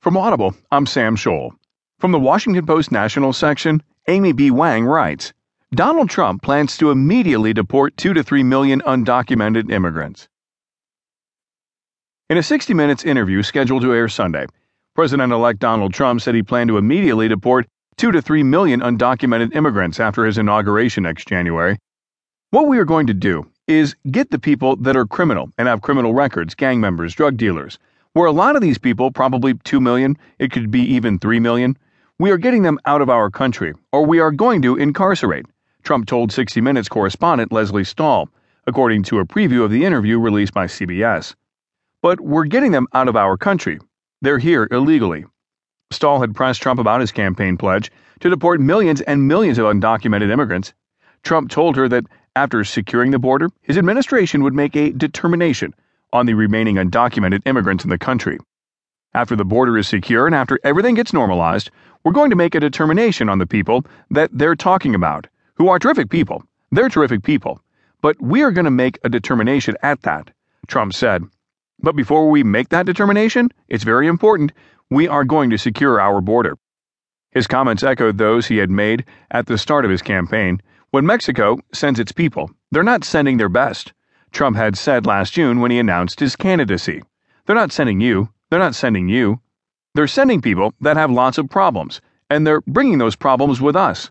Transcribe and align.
From 0.00 0.16
Audible, 0.16 0.54
I'm 0.70 0.86
Sam 0.86 1.16
Scholl. 1.16 1.50
From 1.98 2.12
the 2.12 2.20
Washington 2.20 2.64
Post 2.64 2.92
National 2.92 3.32
section, 3.32 3.82
Amy 4.06 4.30
B. 4.30 4.48
Wang 4.48 4.84
writes 4.84 5.32
Donald 5.74 6.08
Trump 6.08 6.40
plans 6.40 6.76
to 6.76 6.92
immediately 6.92 7.52
deport 7.52 7.96
2 7.96 8.14
to 8.14 8.22
3 8.22 8.44
million 8.44 8.80
undocumented 8.82 9.72
immigrants. 9.72 10.28
In 12.30 12.38
a 12.38 12.44
60 12.44 12.74
Minutes 12.74 13.04
interview 13.04 13.42
scheduled 13.42 13.82
to 13.82 13.92
air 13.92 14.06
Sunday, 14.08 14.46
President 14.94 15.32
elect 15.32 15.58
Donald 15.58 15.92
Trump 15.92 16.20
said 16.20 16.36
he 16.36 16.44
planned 16.44 16.68
to 16.68 16.78
immediately 16.78 17.26
deport 17.26 17.66
2 17.96 18.12
to 18.12 18.22
3 18.22 18.44
million 18.44 18.78
undocumented 18.78 19.52
immigrants 19.56 19.98
after 19.98 20.24
his 20.24 20.38
inauguration 20.38 21.02
next 21.02 21.26
January. 21.26 21.76
What 22.50 22.68
we 22.68 22.78
are 22.78 22.84
going 22.84 23.08
to 23.08 23.14
do 23.14 23.50
is 23.66 23.96
get 24.08 24.30
the 24.30 24.38
people 24.38 24.76
that 24.76 24.96
are 24.96 25.06
criminal 25.06 25.50
and 25.58 25.66
have 25.66 25.82
criminal 25.82 26.14
records, 26.14 26.54
gang 26.54 26.80
members, 26.80 27.16
drug 27.16 27.36
dealers 27.36 27.80
where 28.12 28.26
a 28.26 28.32
lot 28.32 28.56
of 28.56 28.62
these 28.62 28.78
people, 28.78 29.10
probably 29.10 29.54
2 29.54 29.80
million, 29.80 30.16
it 30.38 30.50
could 30.50 30.70
be 30.70 30.80
even 30.80 31.18
3 31.18 31.40
million, 31.40 31.76
we 32.18 32.30
are 32.30 32.38
getting 32.38 32.62
them 32.62 32.78
out 32.84 33.00
of 33.00 33.08
our 33.08 33.30
country, 33.30 33.72
or 33.92 34.04
we 34.04 34.18
are 34.18 34.32
going 34.32 34.62
to 34.62 34.76
incarcerate, 34.76 35.46
Trump 35.84 36.06
told 36.06 36.32
60 36.32 36.60
Minutes 36.60 36.88
correspondent 36.88 37.52
Lesley 37.52 37.84
Stahl, 37.84 38.28
according 38.66 39.02
to 39.04 39.20
a 39.20 39.24
preview 39.24 39.64
of 39.64 39.70
the 39.70 39.84
interview 39.84 40.18
released 40.18 40.52
by 40.52 40.66
CBS. 40.66 41.34
But 42.02 42.20
we're 42.20 42.44
getting 42.44 42.72
them 42.72 42.88
out 42.92 43.08
of 43.08 43.16
our 43.16 43.36
country. 43.36 43.78
They're 44.20 44.38
here 44.38 44.68
illegally. 44.70 45.24
Stahl 45.90 46.20
had 46.20 46.34
pressed 46.34 46.60
Trump 46.60 46.78
about 46.78 47.00
his 47.00 47.12
campaign 47.12 47.56
pledge 47.56 47.90
to 48.20 48.28
deport 48.28 48.60
millions 48.60 49.00
and 49.00 49.26
millions 49.26 49.58
of 49.58 49.66
undocumented 49.66 50.30
immigrants. 50.30 50.74
Trump 51.22 51.50
told 51.50 51.76
her 51.76 51.88
that 51.88 52.04
after 52.36 52.64
securing 52.64 53.12
the 53.12 53.18
border, 53.18 53.48
his 53.62 53.78
administration 53.78 54.42
would 54.42 54.54
make 54.54 54.76
a 54.76 54.90
determination 54.90 55.72
on 56.12 56.26
the 56.26 56.34
remaining 56.34 56.76
undocumented 56.76 57.42
immigrants 57.46 57.84
in 57.84 57.90
the 57.90 57.98
country. 57.98 58.38
After 59.14 59.36
the 59.36 59.44
border 59.44 59.78
is 59.78 59.88
secure 59.88 60.26
and 60.26 60.34
after 60.34 60.58
everything 60.64 60.94
gets 60.94 61.12
normalized, 61.12 61.70
we're 62.04 62.12
going 62.12 62.30
to 62.30 62.36
make 62.36 62.54
a 62.54 62.60
determination 62.60 63.28
on 63.28 63.38
the 63.38 63.46
people 63.46 63.84
that 64.10 64.30
they're 64.32 64.54
talking 64.54 64.94
about, 64.94 65.26
who 65.54 65.68
are 65.68 65.78
terrific 65.78 66.10
people. 66.10 66.42
They're 66.70 66.88
terrific 66.88 67.22
people. 67.22 67.60
But 68.00 68.20
we 68.20 68.42
are 68.42 68.52
going 68.52 68.64
to 68.64 68.70
make 68.70 68.98
a 69.02 69.08
determination 69.08 69.76
at 69.82 70.02
that, 70.02 70.30
Trump 70.66 70.92
said. 70.92 71.24
But 71.80 71.96
before 71.96 72.30
we 72.30 72.42
make 72.42 72.68
that 72.68 72.86
determination, 72.86 73.50
it's 73.68 73.84
very 73.84 74.06
important, 74.06 74.52
we 74.90 75.08
are 75.08 75.24
going 75.24 75.50
to 75.50 75.58
secure 75.58 76.00
our 76.00 76.20
border. 76.20 76.56
His 77.32 77.46
comments 77.46 77.82
echoed 77.82 78.18
those 78.18 78.46
he 78.46 78.58
had 78.58 78.70
made 78.70 79.04
at 79.30 79.46
the 79.46 79.58
start 79.58 79.84
of 79.84 79.90
his 79.90 80.02
campaign. 80.02 80.62
When 80.90 81.06
Mexico 81.06 81.58
sends 81.72 82.00
its 82.00 82.12
people, 82.12 82.50
they're 82.70 82.82
not 82.82 83.04
sending 83.04 83.36
their 83.36 83.48
best. 83.48 83.92
Trump 84.32 84.56
had 84.56 84.76
said 84.76 85.06
last 85.06 85.32
June 85.32 85.60
when 85.60 85.70
he 85.70 85.78
announced 85.78 86.20
his 86.20 86.36
candidacy. 86.36 87.02
They're 87.46 87.56
not 87.56 87.72
sending 87.72 88.00
you, 88.00 88.28
they're 88.50 88.58
not 88.58 88.74
sending 88.74 89.08
you. 89.08 89.40
They're 89.94 90.06
sending 90.06 90.40
people 90.40 90.74
that 90.80 90.96
have 90.96 91.10
lots 91.10 91.38
of 91.38 91.50
problems, 91.50 92.00
and 92.30 92.46
they're 92.46 92.60
bringing 92.62 92.98
those 92.98 93.16
problems 93.16 93.60
with 93.60 93.74
us. 93.74 94.10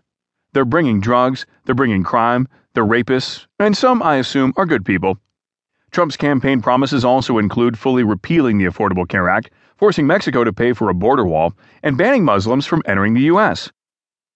They're 0.52 0.64
bringing 0.64 1.00
drugs, 1.00 1.46
they're 1.64 1.74
bringing 1.74 2.02
crime, 2.02 2.48
they're 2.74 2.84
rapists, 2.84 3.46
and 3.58 3.76
some, 3.76 4.02
I 4.02 4.16
assume, 4.16 4.52
are 4.56 4.66
good 4.66 4.84
people. 4.84 5.18
Trump's 5.90 6.16
campaign 6.16 6.60
promises 6.60 7.04
also 7.04 7.38
include 7.38 7.78
fully 7.78 8.02
repealing 8.02 8.58
the 8.58 8.66
Affordable 8.66 9.08
Care 9.08 9.28
Act, 9.28 9.50
forcing 9.76 10.06
Mexico 10.06 10.44
to 10.44 10.52
pay 10.52 10.72
for 10.72 10.90
a 10.90 10.94
border 10.94 11.24
wall, 11.24 11.54
and 11.82 11.96
banning 11.96 12.24
Muslims 12.24 12.66
from 12.66 12.82
entering 12.84 13.14
the 13.14 13.22
U.S. 13.22 13.70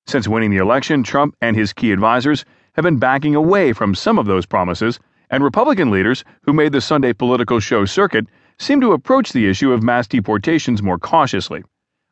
Since 0.06 0.28
winning 0.28 0.50
the 0.50 0.56
election, 0.56 1.02
Trump 1.02 1.36
and 1.40 1.56
his 1.56 1.72
key 1.72 1.92
advisors 1.92 2.44
have 2.74 2.84
been 2.84 2.98
backing 2.98 3.34
away 3.34 3.72
from 3.72 3.94
some 3.94 4.18
of 4.18 4.26
those 4.26 4.46
promises 4.46 4.98
and 5.32 5.42
Republican 5.42 5.90
leaders 5.90 6.22
who 6.42 6.52
made 6.52 6.72
the 6.72 6.80
Sunday 6.80 7.14
political 7.14 7.58
show 7.58 7.86
circuit 7.86 8.26
seem 8.58 8.80
to 8.82 8.92
approach 8.92 9.32
the 9.32 9.48
issue 9.48 9.72
of 9.72 9.82
mass 9.82 10.06
deportations 10.06 10.82
more 10.82 10.98
cautiously. 10.98 11.64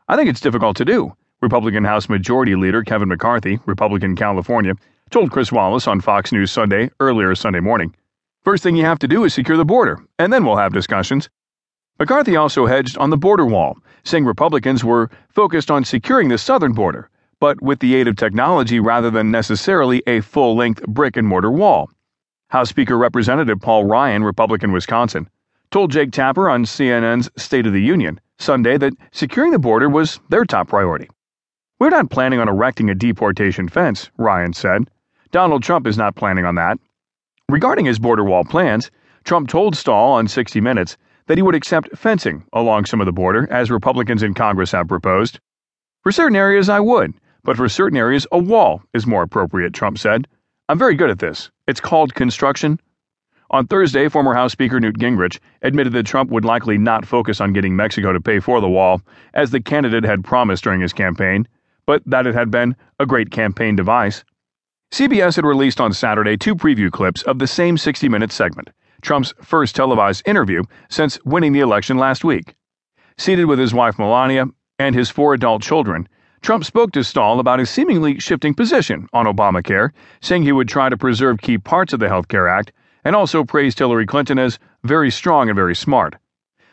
I 0.09 0.17
think 0.17 0.31
it's 0.31 0.41
difficult 0.41 0.77
to 0.79 0.87
do, 0.87 1.15
Republican 1.43 1.85
House 1.85 2.09
Majority 2.09 2.57
Leader 2.57 2.83
Kevin 2.83 3.09
McCarthy, 3.09 3.61
Republican 3.67 4.17
California, 4.17 4.73
told 5.11 5.31
Chris 5.31 5.53
Wallace 5.53 5.87
on 5.87 6.01
Fox 6.01 6.33
News 6.33 6.51
Sunday 6.51 6.91
earlier 6.99 7.35
Sunday 7.35 7.61
morning. 7.61 7.95
First 8.43 8.63
thing 8.63 8.75
you 8.75 8.87
have 8.87 8.99
to 9.01 9.09
do 9.09 9.25
is 9.25 9.35
secure 9.35 9.59
the 9.59 9.67
border, 9.67 10.03
and 10.19 10.33
then 10.33 10.45
we'll 10.45 10.57
have 10.57 10.73
discussions. 10.73 11.29
McCarthy 11.99 12.37
also 12.37 12.65
hedged 12.65 12.97
on 12.97 13.11
the 13.11 13.19
border 13.19 13.45
wall, 13.45 13.77
saying 14.03 14.25
Republicans 14.25 14.83
were 14.83 15.11
focused 15.29 15.71
on 15.71 15.85
securing 15.85 16.29
the 16.29 16.39
southern 16.39 16.73
border, 16.73 17.11
but 17.39 17.61
with 17.61 17.81
the 17.81 17.95
aid 17.97 18.09
of 18.09 18.17
technology 18.17 18.81
rather 18.81 19.11
than 19.11 19.31
necessarily 19.31 20.03
a 20.07 20.23
full 20.23 20.57
length 20.57 20.83
brick 20.87 21.19
and 21.19 21.29
mortar 21.29 21.51
wall. 21.51 21.91
House 22.51 22.69
Speaker 22.69 22.99
Representative 22.99 23.61
Paul 23.61 23.85
Ryan, 23.85 24.25
Republican 24.25 24.73
Wisconsin, 24.73 25.31
told 25.71 25.93
Jake 25.93 26.11
Tapper 26.11 26.51
on 26.51 26.65
CNN's 26.65 27.31
State 27.41 27.65
of 27.65 27.73
the 27.73 27.81
Union 27.81 28.21
Sunday 28.41 28.77
that 28.77 28.93
securing 29.13 29.53
the 29.53 29.59
border 29.61 29.89
was 29.89 30.19
their 30.31 30.45
top 30.45 30.67
priority. 30.67 31.09
We're 31.79 31.91
not 31.91 32.11
planning 32.11 32.41
on 32.41 32.49
erecting 32.49 32.91
a 32.91 32.95
deportation 32.97 33.69
fence, 33.69 34.11
Ryan 34.19 34.53
said. 34.53 34.91
Donald 35.31 35.63
Trump 35.63 35.87
is 35.87 35.97
not 35.97 36.17
planning 36.17 36.45
on 36.45 36.57
that. 36.57 36.81
Regarding 37.49 37.85
his 37.85 38.01
border 38.01 38.25
wall 38.25 38.43
plans, 38.43 38.91
Trump 39.23 39.49
told 39.49 39.77
Stahl 39.77 40.11
on 40.11 40.27
60 40.27 40.61
Minutes 40.61 40.97
that 41.29 41.39
he 41.39 41.43
would 41.43 41.55
accept 41.55 41.97
fencing 41.97 42.43
along 42.53 42.87
some 42.87 43.01
of 43.01 43.07
the 43.07 43.13
border, 43.13 43.47
as 43.53 43.71
Republicans 43.71 44.25
in 44.25 44.35
Congress 44.35 44.73
have 44.73 44.89
proposed. 44.89 45.39
For 46.03 46.11
certain 46.11 46.35
areas, 46.35 46.69
I 46.69 46.81
would, 46.81 47.15
but 47.45 47.57
for 47.57 47.69
certain 47.69 47.97
areas, 47.97 48.27
a 48.33 48.39
wall 48.39 48.83
is 48.93 49.07
more 49.07 49.23
appropriate, 49.23 49.73
Trump 49.73 49.99
said. 49.99 50.27
I'm 50.71 50.79
very 50.79 50.95
good 50.95 51.11
at 51.11 51.19
this. 51.19 51.51
It's 51.67 51.81
called 51.81 52.15
construction. 52.15 52.79
On 53.51 53.67
Thursday, 53.67 54.09
former 54.09 54.35
House 54.35 54.53
Speaker 54.53 54.79
Newt 54.79 55.01
Gingrich 55.01 55.41
admitted 55.63 55.93
that 55.95 56.07
Trump 56.07 56.31
would 56.31 56.45
likely 56.45 56.79
not 56.79 57.05
focus 57.05 57.41
on 57.41 57.53
getting 57.53 57.75
Mexico 57.75 58.13
to 58.13 58.21
pay 58.21 58.39
for 58.39 58.61
the 58.61 58.69
wall, 58.69 59.03
as 59.35 59.51
the 59.51 59.61
candidate 59.61 60.05
had 60.05 60.23
promised 60.23 60.63
during 60.63 60.81
his 60.81 60.93
campaign, 60.93 61.49
but 61.87 62.05
that 62.07 62.25
it 62.25 62.37
had 62.37 62.53
been 62.53 62.77
a 63.01 63.05
great 63.05 63.33
campaign 63.33 63.75
device. 63.75 64.23
CBS 64.93 65.35
had 65.35 65.45
released 65.45 65.81
on 65.81 65.93
Saturday 65.93 66.37
two 66.37 66.55
preview 66.55 66.89
clips 66.89 67.23
of 67.23 67.41
the 67.41 67.49
same 67.49 67.77
60 67.77 68.09
minute 68.09 68.31
segment, 68.31 68.71
Trump's 69.03 69.35
first 69.43 69.75
televised 69.75 70.23
interview 70.25 70.63
since 70.89 71.19
winning 71.25 71.53
the 71.53 71.59
election 71.59 71.99
last 71.99 72.23
week. 72.23 72.55
Seated 73.19 73.47
with 73.47 73.59
his 73.59 73.75
wife 73.75 73.99
Melania 73.99 74.47
and 74.79 74.95
his 74.95 75.11
four 75.11 75.35
adult 75.35 75.63
children, 75.63 76.09
Trump 76.43 76.65
spoke 76.65 76.93
to 76.93 77.05
Stahl 77.05 77.39
about 77.39 77.59
his 77.59 77.69
seemingly 77.69 78.19
shifting 78.19 78.55
position 78.55 79.07
on 79.13 79.27
Obamacare, 79.27 79.91
saying 80.21 80.43
he 80.43 80.53
would 80.53 80.69
try 80.69 80.89
to 80.89 80.97
preserve 80.97 81.43
key 81.43 81.59
parts 81.59 81.93
of 81.93 82.01
the 82.01 82.09
Health 82.09 82.29
Care 82.29 82.49
Act, 82.49 82.73
and 83.05 83.15
also 83.15 83.45
praised 83.45 83.79
Hillary 83.79 84.07
Clinton 84.07 84.39
as 84.39 84.59
very 84.83 85.11
strong 85.11 85.49
and 85.49 85.57
very 85.57 85.77
smart. 85.77 86.17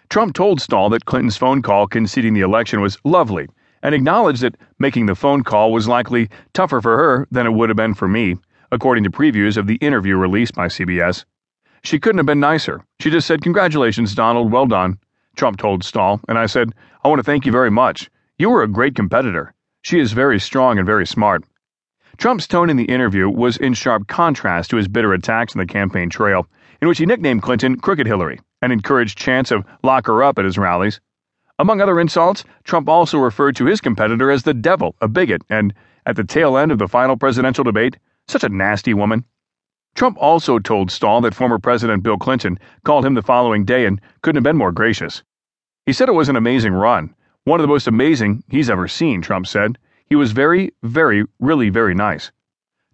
Trump 0.10 0.34
told 0.34 0.62
Stahl 0.62 0.90
that 0.90 1.06
Clinton's 1.06 1.36
phone 1.36 1.62
call 1.62 1.86
conceding 1.86 2.34
the 2.34 2.42
election 2.42 2.80
was 2.80 2.98
lovely 3.04 3.48
and 3.84 3.94
acknowledged 3.94 4.42
that 4.42 4.58
making 4.80 5.06
the 5.06 5.16
phone 5.16 5.44
call 5.44 5.72
was 5.72 5.88
likely 5.88 6.30
tougher 6.54 6.82
for 6.82 6.98
her 6.98 7.28
than 7.30 7.46
it 7.46 7.52
would 7.52 7.70
have 7.70 7.76
been 7.76 7.94
for 7.94 8.08
me, 8.08 8.36
according 8.72 9.04
to 9.04 9.12
previews 9.12 9.58
of 9.58 9.68
the 9.68 9.76
interview 9.76 10.16
released 10.16 10.56
by 10.56 10.68
CBS. 10.68 11.26
She 11.84 12.00
couldn't 12.00 12.20
have 12.20 12.26
been 12.26 12.40
nicer. 12.40 12.84
She 13.00 13.10
just 13.10 13.28
said, 13.28 13.42
Congratulations, 13.42 14.16
Donald, 14.16 14.52
well 14.52 14.66
done. 14.66 14.98
Trump 15.36 15.58
told 15.58 15.84
Stahl, 15.84 16.20
and 16.28 16.38
I 16.38 16.48
said, 16.48 16.74
I 17.04 17.10
want 17.10 17.20
to 17.20 17.24
thank 17.24 17.46
you 17.46 17.52
very 17.52 17.70
much. 17.70 18.10
You 18.40 18.50
were 18.50 18.64
a 18.64 18.68
great 18.68 18.96
competitor. 18.96 19.54
She 19.82 20.00
is 20.00 20.14
very 20.14 20.40
strong 20.40 20.78
and 20.78 20.86
very 20.86 21.06
smart. 21.08 21.44
Trump's 22.18 22.48
tone 22.48 22.70
in 22.70 22.78
the 22.78 22.86
interview 22.86 23.30
was 23.30 23.58
in 23.58 23.74
sharp 23.74 24.08
contrast 24.08 24.70
to 24.72 24.78
his 24.78 24.88
bitter 24.88 25.14
attacks 25.14 25.56
on 25.56 25.60
the 25.60 25.66
campaign 25.66 26.10
trail, 26.10 26.48
in 26.82 26.88
which 26.88 26.98
he 26.98 27.06
nicknamed 27.06 27.44
Clinton 27.44 27.80
Crooked 27.80 28.08
Hillary 28.08 28.40
and 28.62 28.74
encouraged 28.74 29.18
chants 29.18 29.52
of 29.52 29.64
lock 29.84 30.08
her 30.08 30.24
up 30.24 30.40
at 30.40 30.46
his 30.46 30.58
rallies. 30.58 31.00
Among 31.60 31.82
other 31.82 32.00
insults, 32.00 32.44
Trump 32.64 32.90
also 32.90 33.18
referred 33.18 33.56
to 33.56 33.66
his 33.66 33.82
competitor 33.82 34.30
as 34.30 34.44
the 34.44 34.54
devil, 34.54 34.96
a 35.02 35.08
bigot, 35.08 35.42
and, 35.50 35.74
at 36.06 36.16
the 36.16 36.24
tail 36.24 36.58
end 36.58 36.72
of 36.72 36.80
the 36.80 36.88
final 36.88 37.18
presidential 37.18 37.64
debate, 37.64 37.98
such 38.28 38.44
a 38.44 38.50
nasty 38.50 38.94
woman. 38.94 39.26
Trump 39.96 40.18
also 40.20 40.60
told 40.60 40.92
Stahl 40.92 41.22
that 41.22 41.34
former 41.34 41.58
President 41.58 42.04
Bill 42.04 42.18
Clinton 42.18 42.60
called 42.84 43.06
him 43.06 43.16
the 43.16 43.24
following 43.24 43.66
day 43.66 43.86
and 43.86 44.00
couldn't 44.22 44.38
have 44.38 44.44
been 44.44 44.58
more 44.58 44.72
gracious. 44.72 45.24
He 45.86 45.94
said 45.94 46.10
it 46.10 46.14
was 46.14 46.30
an 46.30 46.36
amazing 46.36 46.74
run, 46.74 47.16
one 47.48 47.62
of 47.62 47.64
the 47.64 47.74
most 47.74 47.88
amazing 47.88 48.44
he's 48.50 48.70
ever 48.70 48.90
seen, 48.90 49.22
Trump 49.22 49.48
said. 49.48 49.78
He 50.08 50.16
was 50.16 50.34
very, 50.34 50.74
very, 50.84 51.24
really 51.40 51.70
very 51.70 51.96
nice. 51.96 52.30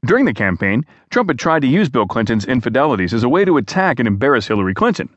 During 0.06 0.26
the 0.26 0.34
campaign, 0.34 0.86
Trump 1.10 1.32
had 1.32 1.40
tried 1.40 1.64
to 1.64 1.68
use 1.68 1.90
Bill 1.90 2.06
Clinton's 2.06 2.46
infidelities 2.46 3.16
as 3.16 3.24
a 3.24 3.30
way 3.30 3.46
to 3.46 3.58
attack 3.58 3.98
and 3.98 4.08
embarrass 4.08 4.46
Hillary 4.46 4.76
Clinton. 4.76 5.10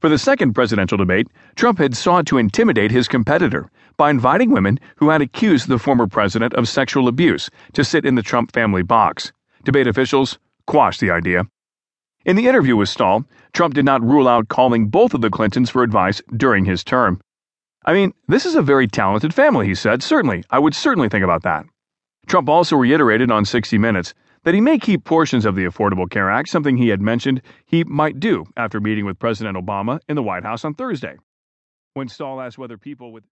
For 0.00 0.08
the 0.08 0.18
second 0.18 0.54
presidential 0.54 0.98
debate, 0.98 1.28
Trump 1.54 1.78
had 1.78 1.96
sought 1.96 2.26
to 2.26 2.38
intimidate 2.38 2.90
his 2.90 3.06
competitor 3.06 3.70
by 3.96 4.10
inviting 4.10 4.50
women 4.50 4.80
who 4.96 5.10
had 5.10 5.22
accused 5.22 5.68
the 5.68 5.78
former 5.78 6.08
president 6.08 6.52
of 6.54 6.66
sexual 6.66 7.06
abuse 7.06 7.50
to 7.74 7.84
sit 7.84 8.04
in 8.04 8.16
the 8.16 8.20
Trump 8.20 8.50
family 8.50 8.82
box. 8.82 9.32
Debate 9.62 9.86
officials 9.86 10.40
quashed 10.66 10.98
the 10.98 11.12
idea. 11.12 11.44
In 12.24 12.34
the 12.34 12.48
interview 12.48 12.74
with 12.74 12.88
Stahl, 12.88 13.24
Trump 13.52 13.74
did 13.74 13.84
not 13.84 14.02
rule 14.02 14.26
out 14.26 14.48
calling 14.48 14.88
both 14.88 15.14
of 15.14 15.20
the 15.20 15.30
Clintons 15.30 15.70
for 15.70 15.84
advice 15.84 16.20
during 16.36 16.64
his 16.64 16.82
term. 16.82 17.20
I 17.84 17.92
mean, 17.92 18.12
this 18.28 18.46
is 18.46 18.54
a 18.54 18.62
very 18.62 18.86
talented 18.86 19.34
family, 19.34 19.66
he 19.66 19.74
said. 19.74 20.02
Certainly, 20.02 20.44
I 20.50 20.58
would 20.58 20.74
certainly 20.74 21.08
think 21.08 21.24
about 21.24 21.42
that. 21.42 21.66
Trump 22.26 22.48
also 22.48 22.76
reiterated 22.76 23.30
on 23.30 23.44
60 23.44 23.76
Minutes 23.78 24.14
that 24.44 24.54
he 24.54 24.60
may 24.60 24.78
keep 24.78 25.04
portions 25.04 25.44
of 25.44 25.54
the 25.54 25.64
Affordable 25.64 26.10
Care 26.10 26.30
Act, 26.30 26.48
something 26.48 26.76
he 26.76 26.88
had 26.88 27.00
mentioned 27.00 27.42
he 27.66 27.84
might 27.84 28.20
do 28.20 28.44
after 28.56 28.80
meeting 28.80 29.04
with 29.04 29.18
President 29.18 29.56
Obama 29.56 30.00
in 30.08 30.16
the 30.16 30.22
White 30.22 30.44
House 30.44 30.64
on 30.64 30.74
Thursday. 30.74 31.16
When 31.94 32.08
Stahl 32.08 32.40
asked 32.40 32.58
whether 32.58 32.78
people 32.78 33.12
with 33.12 33.28